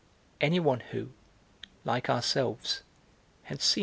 Anyone 0.41 0.79
who, 0.89 1.11
like 1.85 2.09
ourselves, 2.09 2.81
had 3.43 3.61
seen 3.61 3.79
M. 3.79 3.79